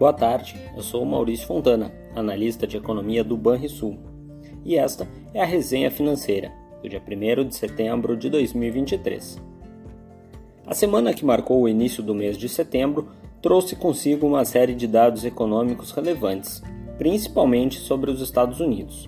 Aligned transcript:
Boa 0.00 0.14
tarde, 0.14 0.56
eu 0.74 0.82
sou 0.82 1.04
Maurício 1.04 1.46
Fontana, 1.46 1.92
analista 2.16 2.66
de 2.66 2.74
economia 2.74 3.22
do 3.22 3.36
Banrisul, 3.36 3.98
e 4.64 4.74
esta 4.74 5.06
é 5.34 5.42
a 5.42 5.44
resenha 5.44 5.90
financeira 5.90 6.50
do 6.82 6.88
dia 6.88 7.02
1 7.06 7.46
de 7.46 7.54
setembro 7.54 8.16
de 8.16 8.30
2023. 8.30 9.38
A 10.66 10.74
semana 10.74 11.12
que 11.12 11.22
marcou 11.22 11.60
o 11.60 11.68
início 11.68 12.02
do 12.02 12.14
mês 12.14 12.38
de 12.38 12.48
setembro 12.48 13.08
trouxe 13.42 13.76
consigo 13.76 14.26
uma 14.26 14.42
série 14.46 14.74
de 14.74 14.86
dados 14.86 15.22
econômicos 15.22 15.90
relevantes, 15.90 16.62
principalmente 16.96 17.78
sobre 17.78 18.10
os 18.10 18.22
Estados 18.22 18.58
Unidos. 18.58 19.06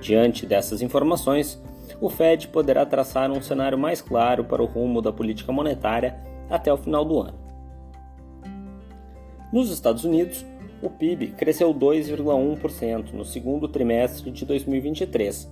Diante 0.00 0.44
dessas 0.44 0.82
informações, 0.82 1.62
o 2.00 2.10
Fed 2.10 2.48
poderá 2.48 2.84
traçar 2.84 3.30
um 3.30 3.40
cenário 3.40 3.78
mais 3.78 4.02
claro 4.02 4.42
para 4.42 4.64
o 4.64 4.66
rumo 4.66 5.00
da 5.00 5.12
política 5.12 5.52
monetária 5.52 6.18
até 6.50 6.72
o 6.72 6.76
final 6.76 7.04
do 7.04 7.20
ano. 7.20 7.47
Nos 9.50 9.70
Estados 9.70 10.04
Unidos, 10.04 10.44
o 10.82 10.90
PIB 10.90 11.28
cresceu 11.28 11.72
2,1% 11.72 13.12
no 13.12 13.24
segundo 13.24 13.66
trimestre 13.66 14.30
de 14.30 14.44
2023, 14.44 15.50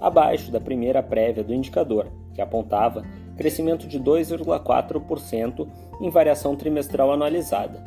abaixo 0.00 0.50
da 0.50 0.58
primeira 0.58 1.02
prévia 1.02 1.44
do 1.44 1.52
indicador, 1.52 2.10
que 2.32 2.40
apontava 2.40 3.04
crescimento 3.36 3.86
de 3.86 4.00
2,4% 4.00 5.68
em 6.00 6.08
variação 6.08 6.56
trimestral 6.56 7.12
anualizada. 7.12 7.84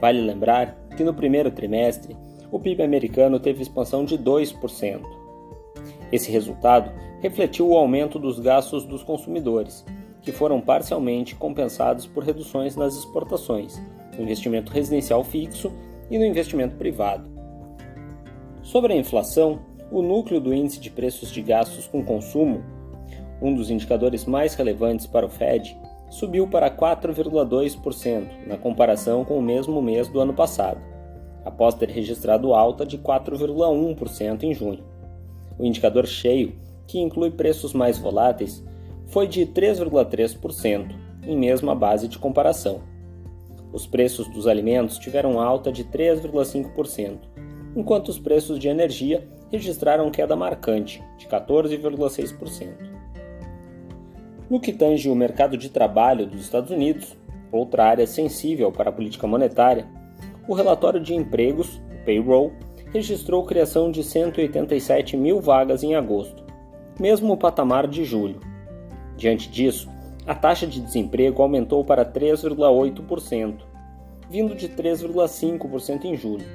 Vale 0.00 0.22
lembrar 0.22 0.74
que 0.96 1.04
no 1.04 1.12
primeiro 1.12 1.50
trimestre, 1.50 2.16
o 2.50 2.58
PIB 2.58 2.82
americano 2.82 3.38
teve 3.38 3.60
expansão 3.60 4.02
de 4.02 4.16
2%. 4.16 5.02
Esse 6.10 6.32
resultado 6.32 6.90
refletiu 7.20 7.68
o 7.68 7.76
aumento 7.76 8.18
dos 8.18 8.40
gastos 8.40 8.84
dos 8.84 9.02
consumidores, 9.02 9.84
que 10.22 10.32
foram 10.32 10.58
parcialmente 10.58 11.34
compensados 11.34 12.06
por 12.06 12.24
reduções 12.24 12.76
nas 12.76 12.96
exportações 12.96 13.78
no 14.16 14.22
investimento 14.22 14.72
residencial 14.72 15.22
fixo 15.24 15.72
e 16.10 16.18
no 16.18 16.24
investimento 16.24 16.76
privado. 16.76 17.30
Sobre 18.62 18.92
a 18.92 18.96
inflação, 18.96 19.60
o 19.90 20.02
núcleo 20.02 20.40
do 20.40 20.54
índice 20.54 20.80
de 20.80 20.90
preços 20.90 21.30
de 21.30 21.42
gastos 21.42 21.86
com 21.86 22.04
consumo, 22.04 22.62
um 23.42 23.54
dos 23.54 23.70
indicadores 23.70 24.24
mais 24.24 24.54
relevantes 24.54 25.06
para 25.06 25.26
o 25.26 25.30
Fed, 25.30 25.76
subiu 26.10 26.46
para 26.48 26.70
4,2% 26.70 28.46
na 28.46 28.56
comparação 28.56 29.24
com 29.24 29.38
o 29.38 29.42
mesmo 29.42 29.80
mês 29.80 30.08
do 30.08 30.20
ano 30.20 30.34
passado, 30.34 30.80
após 31.44 31.74
ter 31.74 31.88
registrado 31.88 32.52
alta 32.52 32.84
de 32.84 32.98
4,1% 32.98 34.42
em 34.42 34.52
junho. 34.52 34.84
O 35.58 35.64
indicador 35.64 36.06
cheio, 36.06 36.54
que 36.86 36.98
inclui 36.98 37.30
preços 37.30 37.72
mais 37.72 37.98
voláteis, 37.98 38.64
foi 39.06 39.26
de 39.26 39.46
3,3%, 39.46 40.94
em 41.26 41.36
mesma 41.36 41.74
base 41.74 42.08
de 42.08 42.18
comparação. 42.18 42.80
Os 43.72 43.86
preços 43.86 44.28
dos 44.28 44.46
alimentos 44.46 44.98
tiveram 44.98 45.40
alta 45.40 45.70
de 45.70 45.84
3,5%, 45.84 47.18
enquanto 47.76 48.08
os 48.08 48.18
preços 48.18 48.58
de 48.58 48.68
energia 48.68 49.28
registraram 49.50 50.10
queda 50.10 50.34
marcante, 50.34 51.02
de 51.16 51.26
14,6%. 51.26 52.90
No 54.48 54.58
que 54.58 54.72
tange 54.72 55.08
o 55.08 55.14
mercado 55.14 55.56
de 55.56 55.68
trabalho 55.68 56.26
dos 56.26 56.40
Estados 56.40 56.70
Unidos, 56.70 57.16
outra 57.52 57.84
área 57.84 58.06
sensível 58.06 58.72
para 58.72 58.90
a 58.90 58.92
política 58.92 59.26
monetária, 59.26 59.86
o 60.48 60.54
relatório 60.54 61.00
de 61.00 61.14
empregos, 61.14 61.80
o 61.92 62.04
payroll, 62.04 62.52
registrou 62.92 63.44
criação 63.44 63.90
de 63.90 64.02
187 64.02 65.16
mil 65.16 65.40
vagas 65.40 65.84
em 65.84 65.94
agosto, 65.94 66.44
mesmo 66.98 67.32
o 67.32 67.36
patamar 67.36 67.86
de 67.86 68.04
julho. 68.04 68.40
Diante 69.16 69.48
disso, 69.48 69.88
a 70.26 70.34
taxa 70.34 70.66
de 70.66 70.80
desemprego 70.80 71.42
aumentou 71.42 71.84
para 71.84 72.04
3,8%, 72.04 73.56
vindo 74.28 74.54
de 74.54 74.68
3,5% 74.68 76.04
em 76.04 76.16
julho, 76.16 76.46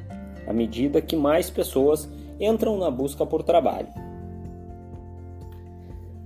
à 0.47 0.53
medida 0.53 1.01
que 1.01 1.15
mais 1.15 1.49
pessoas 1.49 2.09
entram 2.39 2.77
na 2.77 2.89
busca 2.91 3.25
por 3.25 3.43
trabalho. 3.43 3.87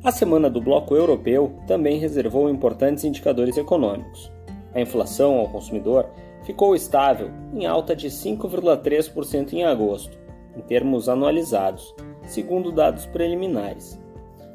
A 0.04 0.12
semana 0.12 0.50
do 0.50 0.62
Bloco 0.62 0.96
Europeu 0.96 1.54
também 1.68 2.00
reservou 2.00 2.50
importantes 2.50 3.04
indicadores 3.04 3.58
econômicos. 3.58 4.32
A 4.74 4.80
inflação 4.80 5.40
ao 5.40 5.50
consumidor 5.50 6.08
ficou 6.44 6.74
estável, 6.74 7.30
em 7.54 7.66
alta 7.66 7.96
de 7.96 8.08
5,3% 8.08 9.54
em 9.54 9.64
agosto, 9.64 10.18
em 10.56 10.62
termos 10.62 11.10
anualizados, 11.10 11.94
segundo 12.24 12.72
dados 12.72 13.06
preliminares. 13.08 14.00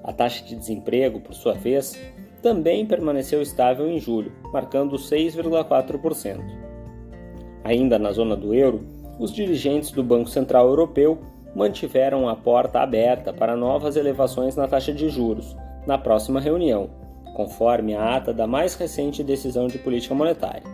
A 0.03 0.13
taxa 0.13 0.45
de 0.45 0.55
desemprego, 0.55 1.21
por 1.21 1.35
sua 1.35 1.55
vez, 1.55 1.99
também 2.45 2.85
permaneceu 2.85 3.41
estável 3.41 3.89
em 3.89 3.99
julho, 3.99 4.31
marcando 4.53 4.97
6,4%. 4.97 6.43
Ainda 7.65 7.99
na 7.99 8.13
zona 8.13 8.37
do 8.37 8.53
euro, 8.53 8.85
os 9.19 9.33
dirigentes 9.33 9.91
do 9.91 10.05
Banco 10.05 10.29
Central 10.29 10.69
Europeu 10.69 11.17
mantiveram 11.57 12.29
a 12.29 12.37
porta 12.37 12.81
aberta 12.81 13.33
para 13.33 13.57
novas 13.57 13.97
elevações 13.97 14.57
na 14.57 14.69
taxa 14.69 14.93
de 14.93 15.09
juros 15.09 15.57
na 15.87 15.97
próxima 15.97 16.39
reunião, 16.39 16.91
conforme 17.35 17.95
a 17.95 18.15
ata 18.15 18.31
da 18.31 18.47
mais 18.47 18.75
recente 18.75 19.25
decisão 19.25 19.67
de 19.67 19.79
política 19.79 20.15
monetária. 20.15 20.65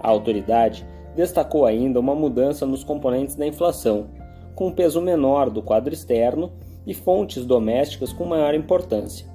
A 0.00 0.08
autoridade 0.08 0.84
destacou 1.14 1.66
ainda 1.66 2.00
uma 2.00 2.16
mudança 2.16 2.66
nos 2.66 2.82
componentes 2.82 3.36
da 3.36 3.46
inflação, 3.46 4.08
com 4.56 4.66
um 4.66 4.72
peso 4.72 5.00
menor 5.00 5.50
do 5.50 5.62
quadro 5.62 5.94
externo 5.94 6.50
e 6.84 6.92
fontes 6.92 7.46
domésticas 7.46 8.12
com 8.12 8.24
maior 8.24 8.54
importância. 8.54 9.30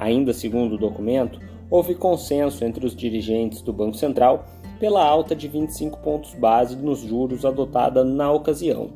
Ainda 0.00 0.32
segundo 0.32 0.76
o 0.76 0.78
documento, 0.78 1.38
houve 1.70 1.94
consenso 1.94 2.64
entre 2.64 2.86
os 2.86 2.96
dirigentes 2.96 3.60
do 3.60 3.70
Banco 3.70 3.98
Central 3.98 4.46
pela 4.80 5.04
alta 5.04 5.36
de 5.36 5.46
25 5.46 5.98
pontos 5.98 6.32
base 6.32 6.74
nos 6.74 7.00
juros 7.00 7.44
adotada 7.44 8.02
na 8.02 8.32
ocasião. 8.32 8.92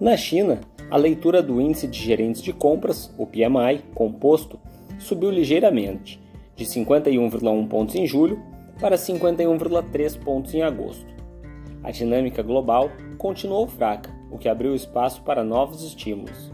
Na 0.00 0.16
China, 0.16 0.62
a 0.90 0.96
leitura 0.96 1.42
do 1.42 1.60
índice 1.60 1.86
de 1.86 1.98
gerentes 1.98 2.40
de 2.40 2.54
compras, 2.54 3.14
o 3.18 3.26
PMI, 3.26 3.82
composto, 3.94 4.58
subiu 4.98 5.30
ligeiramente, 5.30 6.18
de 6.56 6.64
51,1 6.64 7.68
pontos 7.68 7.94
em 7.94 8.06
julho 8.06 8.40
para 8.80 8.96
51,3 8.96 10.18
pontos 10.18 10.54
em 10.54 10.62
agosto. 10.62 11.12
A 11.82 11.90
dinâmica 11.90 12.42
global 12.42 12.90
continuou 13.18 13.66
fraca, 13.66 14.10
o 14.30 14.38
que 14.38 14.48
abriu 14.48 14.74
espaço 14.74 15.20
para 15.22 15.44
novos 15.44 15.84
estímulos. 15.84 16.50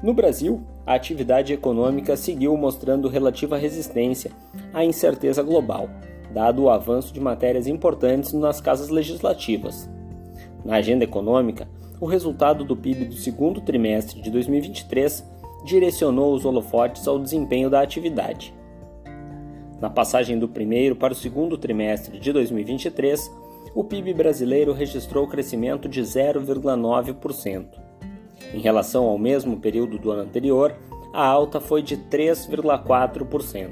No 0.00 0.14
Brasil, 0.14 0.62
a 0.86 0.94
atividade 0.94 1.52
econômica 1.52 2.16
seguiu 2.16 2.56
mostrando 2.56 3.08
relativa 3.08 3.58
resistência 3.58 4.30
à 4.72 4.84
incerteza 4.84 5.42
global, 5.42 5.90
dado 6.32 6.62
o 6.62 6.70
avanço 6.70 7.12
de 7.12 7.20
matérias 7.20 7.66
importantes 7.66 8.32
nas 8.32 8.60
casas 8.60 8.90
legislativas. 8.90 9.90
Na 10.64 10.76
agenda 10.76 11.02
econômica, 11.02 11.68
o 12.00 12.06
resultado 12.06 12.64
do 12.64 12.76
PIB 12.76 13.06
do 13.06 13.16
segundo 13.16 13.60
trimestre 13.60 14.20
de 14.20 14.30
2023 14.30 15.24
direcionou 15.64 16.32
os 16.32 16.44
holofotes 16.44 17.08
ao 17.08 17.18
desempenho 17.18 17.68
da 17.68 17.80
atividade. 17.80 18.54
Na 19.80 19.90
passagem 19.90 20.38
do 20.38 20.48
primeiro 20.48 20.94
para 20.94 21.12
o 21.12 21.16
segundo 21.16 21.58
trimestre 21.58 22.20
de 22.20 22.32
2023, 22.32 23.30
o 23.74 23.82
PIB 23.82 24.14
brasileiro 24.14 24.72
registrou 24.72 25.26
crescimento 25.26 25.88
de 25.88 26.02
0,9%. 26.02 27.87
Em 28.52 28.60
relação 28.60 29.04
ao 29.04 29.18
mesmo 29.18 29.58
período 29.58 29.98
do 29.98 30.10
ano 30.10 30.22
anterior, 30.22 30.74
a 31.12 31.26
alta 31.26 31.60
foi 31.60 31.82
de 31.82 31.96
3,4%. 31.96 33.70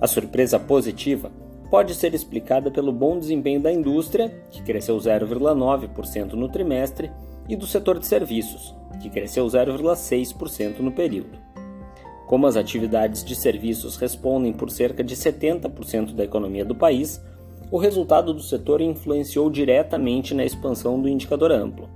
A 0.00 0.06
surpresa 0.06 0.58
positiva 0.58 1.30
pode 1.70 1.94
ser 1.94 2.12
explicada 2.12 2.70
pelo 2.70 2.92
bom 2.92 3.18
desempenho 3.18 3.60
da 3.60 3.72
indústria, 3.72 4.28
que 4.50 4.62
cresceu 4.62 4.96
0,9% 4.96 6.32
no 6.32 6.48
trimestre, 6.48 7.10
e 7.48 7.56
do 7.56 7.66
setor 7.66 7.98
de 7.98 8.06
serviços, 8.06 8.74
que 9.00 9.10
cresceu 9.10 9.46
0,6% 9.46 10.80
no 10.80 10.92
período. 10.92 11.38
Como 12.26 12.46
as 12.46 12.56
atividades 12.56 13.24
de 13.24 13.34
serviços 13.34 13.96
respondem 13.96 14.52
por 14.52 14.70
cerca 14.70 15.02
de 15.02 15.14
70% 15.14 16.14
da 16.14 16.24
economia 16.24 16.64
do 16.64 16.74
país, 16.74 17.22
o 17.70 17.78
resultado 17.78 18.32
do 18.32 18.42
setor 18.42 18.80
influenciou 18.80 19.50
diretamente 19.50 20.34
na 20.34 20.44
expansão 20.44 21.00
do 21.00 21.08
indicador 21.08 21.52
amplo. 21.52 21.88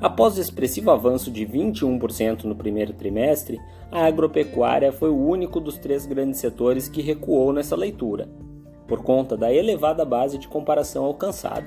Após 0.00 0.38
expressivo 0.38 0.92
avanço 0.92 1.28
de 1.28 1.44
21% 1.44 2.44
no 2.44 2.54
primeiro 2.54 2.92
trimestre, 2.92 3.60
a 3.90 4.04
agropecuária 4.04 4.92
foi 4.92 5.10
o 5.10 5.26
único 5.26 5.58
dos 5.58 5.76
três 5.76 6.06
grandes 6.06 6.38
setores 6.38 6.88
que 6.88 7.02
recuou 7.02 7.52
nessa 7.52 7.74
leitura, 7.74 8.28
por 8.86 9.02
conta 9.02 9.36
da 9.36 9.52
elevada 9.52 10.04
base 10.04 10.38
de 10.38 10.46
comparação 10.46 11.04
alcançada. 11.04 11.66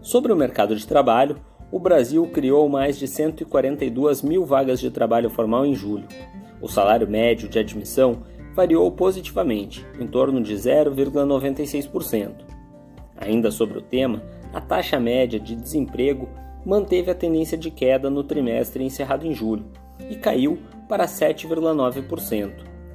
Sobre 0.00 0.32
o 0.32 0.36
mercado 0.36 0.74
de 0.74 0.86
trabalho, 0.86 1.36
o 1.70 1.78
Brasil 1.78 2.26
criou 2.28 2.66
mais 2.66 2.96
de 2.96 3.06
142 3.06 4.22
mil 4.22 4.46
vagas 4.46 4.80
de 4.80 4.90
trabalho 4.90 5.28
formal 5.28 5.66
em 5.66 5.74
julho. 5.74 6.08
O 6.62 6.68
salário 6.68 7.06
médio 7.06 7.46
de 7.46 7.58
admissão 7.58 8.22
variou 8.54 8.90
positivamente, 8.90 9.84
em 10.00 10.06
torno 10.06 10.40
de 10.40 10.54
0,96%. 10.54 12.32
Ainda 13.18 13.50
sobre 13.50 13.78
o 13.78 13.82
tema, 13.82 14.22
a 14.52 14.60
taxa 14.60 14.98
média 14.98 15.38
de 15.38 15.54
desemprego 15.54 16.28
manteve 16.64 17.10
a 17.10 17.14
tendência 17.14 17.56
de 17.56 17.70
queda 17.70 18.10
no 18.10 18.24
trimestre 18.24 18.82
encerrado 18.82 19.26
em 19.26 19.32
julho 19.32 19.66
e 20.10 20.16
caiu 20.16 20.58
para 20.88 21.06
7,9%, 21.06 22.52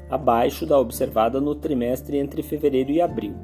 abaixo 0.10 0.66
da 0.66 0.78
observada 0.80 1.40
no 1.40 1.56
trimestre 1.56 2.18
entre 2.18 2.44
fevereiro 2.44 2.92
e 2.92 3.02
abril. 3.02 3.36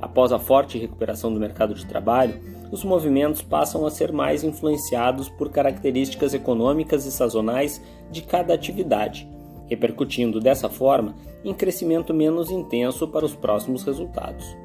Após 0.00 0.32
a 0.32 0.38
forte 0.38 0.78
recuperação 0.78 1.32
do 1.32 1.40
mercado 1.40 1.74
de 1.74 1.86
trabalho, 1.86 2.38
os 2.70 2.84
movimentos 2.84 3.40
passam 3.42 3.86
a 3.86 3.90
ser 3.90 4.12
mais 4.12 4.42
influenciados 4.42 5.28
por 5.28 5.50
características 5.50 6.34
econômicas 6.34 7.06
e 7.06 7.12
sazonais 7.12 7.80
de 8.10 8.22
cada 8.22 8.52
atividade, 8.52 9.28
repercutindo 9.66 10.40
dessa 10.40 10.68
forma 10.68 11.14
em 11.44 11.54
crescimento 11.54 12.12
menos 12.12 12.50
intenso 12.50 13.06
para 13.06 13.24
os 13.24 13.34
próximos 13.34 13.84
resultados. 13.84 14.63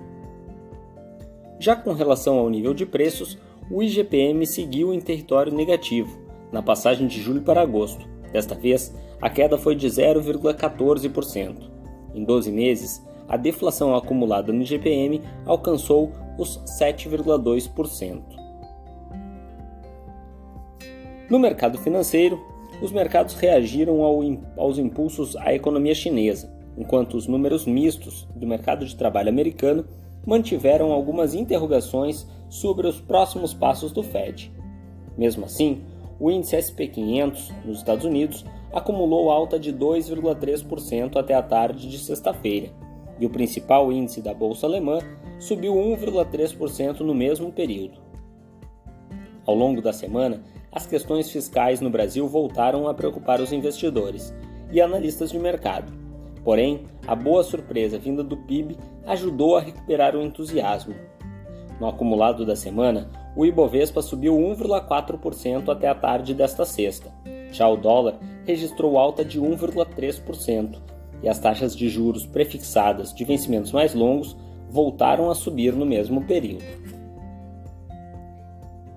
Já 1.59 1.75
com 1.75 1.91
relação 1.91 2.39
ao 2.39 2.49
nível 2.49 2.73
de 2.73 2.85
preços, 2.85 3.37
o 3.69 3.83
IGPM 3.83 4.47
seguiu 4.47 4.93
em 4.93 5.01
território 5.01 5.53
negativo, 5.53 6.17
na 6.53 6.61
passagem 6.61 7.05
de 7.05 7.21
julho 7.21 7.41
para 7.41 7.61
agosto. 7.61 8.07
Desta 8.31 8.55
vez, 8.55 8.95
a 9.21 9.29
queda 9.29 9.57
foi 9.57 9.75
de 9.75 9.85
0,14%. 9.85 11.69
Em 12.15 12.23
12 12.23 12.51
meses, 12.51 13.05
a 13.27 13.35
deflação 13.35 13.93
acumulada 13.93 14.53
no 14.53 14.61
IGPM 14.61 15.21
alcançou 15.45 16.13
os 16.37 16.59
7,2%. 16.79 18.21
No 21.29 21.37
mercado 21.37 21.77
financeiro, 21.77 22.41
os 22.81 22.91
mercados 22.93 23.35
reagiram 23.35 24.01
ao, 24.01 24.21
aos 24.57 24.77
impulsos 24.77 25.35
à 25.35 25.53
economia 25.53 25.93
chinesa, 25.93 26.51
enquanto 26.77 27.15
os 27.15 27.27
números 27.27 27.65
mistos 27.65 28.27
do 28.33 28.47
mercado 28.47 28.85
de 28.85 28.95
trabalho 28.95 29.29
americano 29.29 29.85
mantiveram 30.25 30.91
algumas 30.91 31.33
interrogações 31.33 32.27
sobre 32.49 32.87
os 32.87 32.99
próximos 32.99 33.53
passos 33.53 33.91
do 33.91 34.03
Fed. 34.03 34.51
Mesmo 35.17 35.45
assim, 35.45 35.81
o 36.19 36.29
índice 36.29 36.57
SP500 36.57 37.51
nos 37.65 37.77
Estados 37.77 38.05
Unidos 38.05 38.45
acumulou 38.73 39.31
alta 39.31 39.57
de 39.59 39.73
2,3% 39.73 41.15
até 41.15 41.33
a 41.33 41.41
tarde 41.41 41.89
de 41.89 41.97
sexta-feira, 41.97 42.69
e 43.19 43.25
o 43.25 43.29
principal 43.29 43.91
índice 43.91 44.21
da 44.21 44.33
bolsa 44.33 44.67
alemã 44.67 44.99
subiu 45.39 45.73
1,3% 45.73 46.99
no 46.99 47.13
mesmo 47.13 47.51
período. 47.51 47.99
Ao 49.45 49.55
longo 49.55 49.81
da 49.81 49.91
semana, 49.91 50.43
as 50.71 50.85
questões 50.85 51.31
fiscais 51.31 51.81
no 51.81 51.89
Brasil 51.89 52.27
voltaram 52.27 52.87
a 52.87 52.93
preocupar 52.93 53.41
os 53.41 53.51
investidores 53.51 54.33
e 54.71 54.79
analistas 54.79 55.31
de 55.31 55.39
mercado. 55.39 55.98
Porém, 56.49 56.87
a 57.05 57.13
boa 57.13 57.43
surpresa 57.43 57.99
vinda 57.99 58.23
do 58.23 58.35
PIB 58.35 58.75
ajudou 59.05 59.55
a 59.55 59.61
recuperar 59.61 60.15
o 60.15 60.21
entusiasmo. 60.23 60.95
No 61.79 61.87
acumulado 61.87 62.43
da 62.43 62.55
semana, 62.55 63.07
o 63.35 63.45
Ibovespa 63.45 64.01
subiu 64.01 64.35
1,4% 64.35 65.69
até 65.69 65.87
a 65.87 65.93
tarde 65.93 66.33
desta 66.33 66.65
sexta. 66.65 67.13
Já 67.51 67.67
o 67.67 67.77
dólar 67.77 68.17
registrou 68.47 68.97
alta 68.97 69.23
de 69.23 69.39
1,3% 69.39 70.79
e 71.21 71.29
as 71.29 71.37
taxas 71.37 71.75
de 71.75 71.87
juros 71.87 72.25
prefixadas 72.25 73.13
de 73.13 73.23
vencimentos 73.23 73.71
mais 73.71 73.93
longos 73.93 74.35
voltaram 74.71 75.29
a 75.29 75.35
subir 75.35 75.75
no 75.75 75.85
mesmo 75.85 76.25
período. 76.25 76.65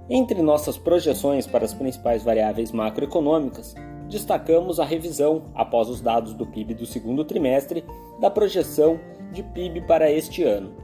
Entre 0.09 0.41
nossas 0.41 0.79
projeções 0.79 1.47
para 1.47 1.67
as 1.67 1.75
principais 1.75 2.25
variáveis 2.25 2.73
macroeconômicas, 2.73 3.75
destacamos 4.13 4.79
a 4.79 4.85
revisão, 4.85 5.45
após 5.55 5.89
os 5.89 6.03
dados 6.03 6.35
do 6.35 6.47
PIB 6.47 6.75
do 6.75 6.85
segundo 6.85 7.25
trimestre, 7.25 7.83
da 8.21 8.31
projeção 8.31 9.01
de 9.33 9.43
PIB 9.43 9.81
para 9.81 10.13
este 10.13 10.43
ano. 10.43 10.75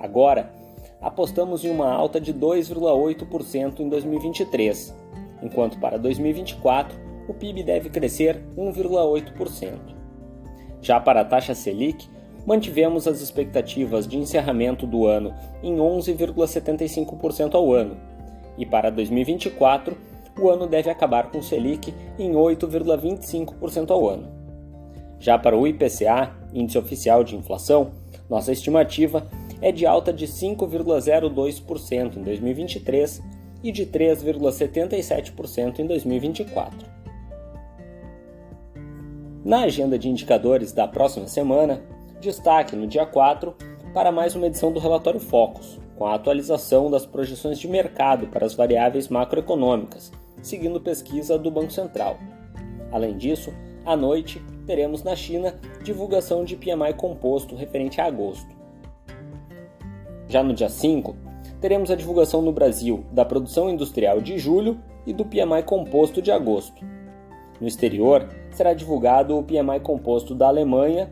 Agora, 0.00 0.52
apostamos 1.00 1.64
em 1.64 1.70
uma 1.70 1.88
alta 1.88 2.20
de 2.20 2.34
2,8% 2.34 3.78
em 3.78 3.88
2023, 3.88 4.92
enquanto 5.40 5.78
para 5.78 5.96
2024 5.96 6.98
o 7.28 7.34
PIB 7.34 7.62
deve 7.62 7.88
crescer 7.88 8.42
1,8%. 8.58 9.94
Já 10.82 10.98
para 10.98 11.20
a 11.20 11.24
taxa 11.24 11.54
Selic, 11.54 12.08
mantivemos 12.44 13.06
as 13.06 13.20
expectativas 13.20 14.08
de 14.08 14.18
encerramento 14.18 14.88
do 14.88 15.06
ano 15.06 15.32
em 15.62 15.76
11,75% 15.76 17.54
ao 17.54 17.72
ano, 17.72 17.96
e 18.58 18.66
para 18.66 18.90
2024 18.90 19.96
o 20.38 20.50
ano 20.50 20.66
deve 20.66 20.90
acabar 20.90 21.30
com 21.30 21.42
Selic 21.42 21.94
em 22.18 22.32
8,25% 22.32 23.90
ao 23.90 24.08
ano. 24.08 24.28
Já 25.18 25.38
para 25.38 25.56
o 25.56 25.66
IPCA, 25.66 26.34
Índice 26.52 26.78
Oficial 26.78 27.24
de 27.24 27.36
Inflação, 27.36 27.92
nossa 28.28 28.52
estimativa 28.52 29.26
é 29.62 29.72
de 29.72 29.86
alta 29.86 30.12
de 30.12 30.26
5,02% 30.26 32.16
em 32.16 32.22
2023 32.22 33.22
e 33.62 33.72
de 33.72 33.86
3,77% 33.86 35.78
em 35.78 35.86
2024. 35.86 36.96
Na 39.44 39.62
agenda 39.62 39.98
de 39.98 40.08
indicadores 40.08 40.72
da 40.72 40.88
próxima 40.88 41.26
semana, 41.28 41.80
destaque 42.20 42.74
no 42.74 42.86
dia 42.86 43.06
4 43.06 43.54
para 43.94 44.12
mais 44.12 44.34
uma 44.34 44.46
edição 44.46 44.72
do 44.72 44.80
relatório 44.80 45.20
Focus, 45.20 45.78
com 45.96 46.04
a 46.04 46.14
atualização 46.14 46.90
das 46.90 47.06
projeções 47.06 47.58
de 47.58 47.68
mercado 47.68 48.26
para 48.26 48.44
as 48.44 48.54
variáveis 48.54 49.08
macroeconômicas, 49.08 50.12
seguindo 50.42 50.80
pesquisa 50.80 51.38
do 51.38 51.50
Banco 51.50 51.72
Central. 51.72 52.18
Além 52.90 53.16
disso, 53.16 53.52
à 53.84 53.96
noite 53.96 54.42
teremos 54.66 55.02
na 55.02 55.14
China 55.14 55.54
divulgação 55.82 56.44
de 56.44 56.56
PMI 56.56 56.94
composto 56.96 57.54
referente 57.54 58.00
a 58.00 58.06
agosto. 58.06 58.54
Já 60.28 60.42
no 60.42 60.52
dia 60.52 60.68
5, 60.68 61.14
teremos 61.60 61.90
a 61.90 61.94
divulgação 61.94 62.42
no 62.42 62.52
Brasil 62.52 63.04
da 63.12 63.24
produção 63.24 63.70
industrial 63.70 64.20
de 64.20 64.38
julho 64.38 64.78
e 65.06 65.12
do 65.12 65.24
PMI 65.24 65.62
composto 65.64 66.20
de 66.20 66.32
agosto. 66.32 66.84
No 67.60 67.66
exterior, 67.66 68.28
será 68.50 68.74
divulgado 68.74 69.36
o 69.36 69.42
PMI 69.42 69.80
composto 69.82 70.34
da 70.34 70.48
Alemanha 70.48 71.10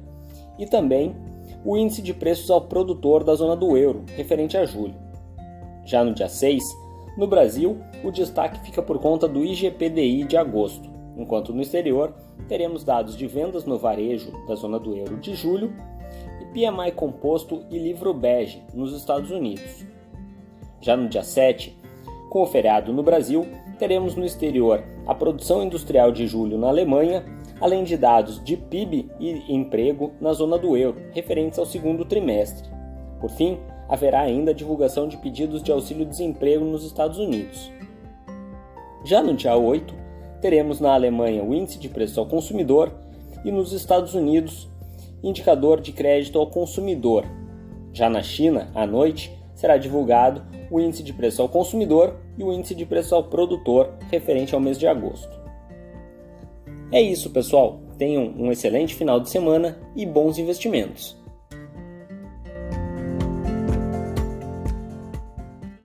e 0.59 0.67
também 0.67 1.15
o 1.65 1.77
índice 1.77 2.03
de 2.03 2.13
preços 2.13 2.51
ao 2.51 2.61
produtor 2.61 3.25
da 3.25 3.35
zona 3.35 3.57
do 3.57 3.77
euro, 3.77 4.05
referente 4.17 4.57
a 4.57 4.67
julho. 4.67 4.95
Já 5.85 6.05
no 6.05 6.13
dia 6.13 6.29
6, 6.29 6.63
no 7.17 7.27
Brasil, 7.27 7.79
o 8.03 8.11
destaque 8.11 8.61
fica 8.61 8.83
por 8.83 8.99
conta 8.99 9.29
do 9.29 9.45
IGPDI 9.45 10.25
de 10.25 10.37
agosto, 10.37 10.91
enquanto 11.17 11.53
no 11.53 11.63
exterior 11.63 12.13
teremos 12.49 12.83
dados 12.83 13.17
de 13.17 13.27
vendas 13.27 13.65
no 13.65 13.79
varejo 13.79 14.33
da 14.47 14.55
zona 14.55 14.79
do 14.79 14.97
euro 14.97 15.17
de 15.19 15.35
julho 15.35 15.73
e 16.41 16.45
PMI 16.47 16.93
composto 16.93 17.63
e 17.71 17.79
livro 17.79 18.13
bege 18.13 18.63
nos 18.75 18.93
Estados 18.93 19.31
Unidos. 19.31 19.87
Já 20.81 20.97
no 20.97 21.09
dia 21.09 21.23
7, 21.23 21.79
com 22.29 22.43
o 22.43 22.47
feriado 22.47 22.93
no 22.93 23.03
Brasil, 23.03 23.47
teremos 23.79 24.17
no 24.17 24.25
exterior 24.25 24.83
a 25.07 25.15
produção 25.15 25.63
industrial 25.63 26.11
de 26.11 26.27
julho 26.27 26.59
na 26.59 26.69
Alemanha, 26.69 27.25
além 27.61 27.85
de 27.85 27.97
dados 27.97 28.43
de 28.43 28.57
PIB 28.57 29.09
e 29.21 29.55
emprego 29.55 30.13
na 30.21 30.33
zona 30.33 30.59
do 30.59 30.77
euro, 30.77 31.01
referentes 31.13 31.59
ao 31.59 31.65
segundo 31.65 32.05
trimestre. 32.05 32.69
Por 33.21 33.31
fim, 33.31 33.59
haverá 33.89 34.21
ainda 34.21 34.51
a 34.51 34.55
divulgação 34.55 35.09
de 35.09 35.17
pedidos 35.17 35.63
de 35.63 35.71
auxílio-desemprego 35.71 36.65
nos 36.65 36.85
Estados 36.85 37.19
Unidos. 37.19 37.71
Já 39.05 39.23
no 39.23 39.35
dia 39.35 39.57
8, 39.57 39.95
teremos 40.41 40.81
na 40.81 40.95
Alemanha 40.95 41.43
o 41.43 41.55
índice 41.55 41.79
de 41.79 41.89
preço 41.89 42.19
ao 42.21 42.27
consumidor 42.27 42.93
e 43.45 43.51
nos 43.51 43.73
Estados 43.73 44.15
Unidos, 44.15 44.69
indicador 45.23 45.81
de 45.81 45.93
crédito 45.93 46.39
ao 46.39 46.47
consumidor. 46.47 47.25
Já 47.93 48.09
na 48.09 48.23
China, 48.23 48.71
à 48.75 48.87
noite, 48.87 49.31
será 49.55 49.77
divulgado 49.77 50.43
o 50.71 50.81
índice 50.81 51.03
de 51.03 51.13
preço 51.13 51.43
ao 51.43 51.49
consumidor 51.49 52.17
e 52.37 52.43
o 52.43 52.53
índice 52.53 52.75
de 52.75 52.85
preço 52.85 53.15
ao 53.15 53.25
produtor 53.25 53.95
referente 54.11 54.55
ao 54.55 54.61
mês 54.61 54.79
de 54.79 54.87
agosto. 54.87 55.33
É 56.91 57.01
isso, 57.01 57.31
pessoal. 57.31 57.81
Tenham 57.99 58.33
um 58.37 58.51
excelente 58.51 58.95
final 58.95 59.21
de 59.21 59.31
semana 59.31 59.79
e 59.95 60.05
bons 60.05 60.39
investimentos. 60.39 61.17